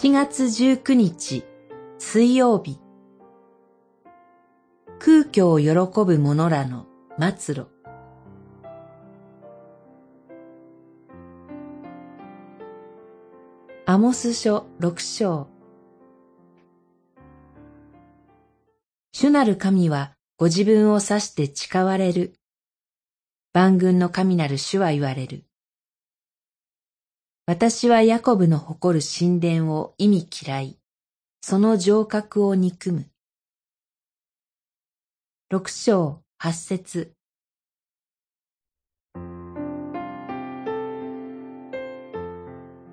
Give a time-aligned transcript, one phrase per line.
[0.00, 1.44] 7月19日
[1.98, 2.78] 水曜日
[5.00, 6.86] 空虚を喜ぶ者らの
[7.18, 7.66] 末路
[13.86, 15.48] アモス書六章
[19.10, 22.34] 主なる神はご自分を指して誓われる。
[23.52, 25.47] 万軍の神なる主は言われる。
[27.48, 30.76] 私はヤコブの誇る神殿を意味嫌い、
[31.40, 33.06] その城郭を憎む。
[35.48, 37.14] 六章八節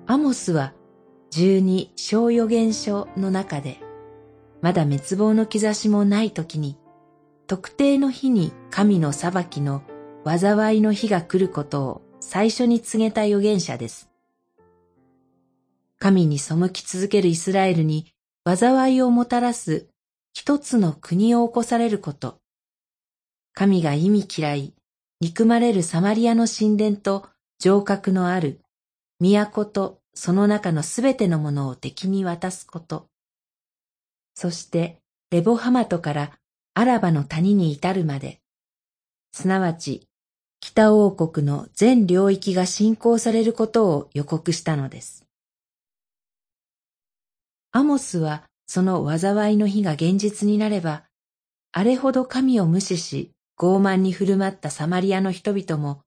[0.06, 0.72] アモスは
[1.28, 3.78] 十二小予言書の中で、
[4.62, 6.78] まだ滅亡の兆しもない時に、
[7.46, 9.82] 特定の日に神の裁きの
[10.24, 14.15] 災いの日が来ることを最初に告げた預言者です。
[15.98, 18.12] 神に背き続けるイスラエルに
[18.44, 19.88] 災いをもたらす
[20.32, 22.38] 一つの国を起こされること。
[23.54, 24.74] 神が意味嫌い、
[25.20, 27.26] 憎まれるサマリアの神殿と
[27.58, 28.60] 城郭のある
[29.18, 33.08] 都とその中のすべてのものを敵に渡すこと。
[34.34, 34.98] そして
[35.30, 36.32] レボハマトから
[36.74, 38.40] アラバの谷に至るまで、
[39.32, 40.06] すなわち
[40.60, 45.25] 北王国の全領域が侵攻されることを予告したのです。
[47.76, 51.04] アモスはその災いの日が現実になれば、
[51.72, 56.00] あれほど神を無視し傲慢に振る舞ったサマリアの人々も、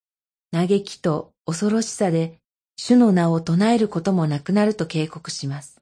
[0.52, 2.39] 嘆きと恐ろしさで
[2.76, 5.80] 主の名を唱えることもなくなると警告します。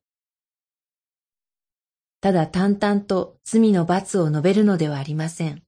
[2.20, 5.64] ただ淡々と罪の罰を述べるのではありません。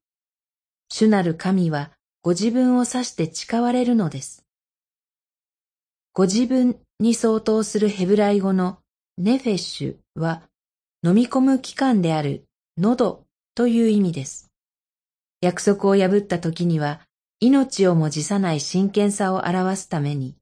[0.90, 1.92] 主なる神は
[2.24, 4.44] ご自分を指して誓われるのです。
[6.12, 8.80] ご自分に相当するヘブライ語の
[9.22, 10.44] ネフェッシュは
[11.04, 12.46] 飲み込む器官である
[12.78, 14.50] 喉という意味です。
[15.42, 17.02] 約束を破った時には
[17.42, 20.38] 命をも辞さない真剣さを表すために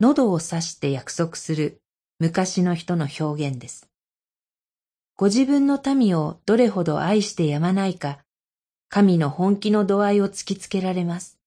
[0.00, 1.80] 喉を指して約束する
[2.18, 3.88] 昔の人の表現です。
[5.16, 8.18] ご自分の民をどれほど愛してやまないか、
[8.90, 11.38] 神の本気の度合いを突きつけられます。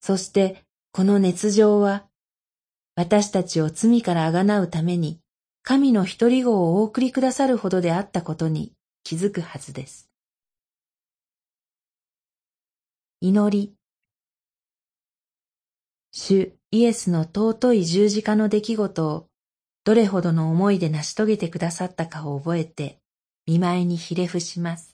[0.00, 2.02] そしてこの熱情は
[2.96, 5.21] 私たちを罪からあがなうために
[5.64, 8.72] 神の一人子をお送りくださるほどであったことに
[9.04, 10.10] 気づくはずです。
[13.20, 13.72] 祈り
[16.10, 19.28] 主イエスの尊い十字架の出来事を
[19.84, 22.98] どれほどの思いで成し遂げてくださったかを覚えて
[23.46, 24.91] 見舞いにひれ伏します。